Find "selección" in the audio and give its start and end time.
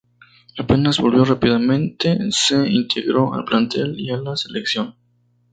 4.35-4.95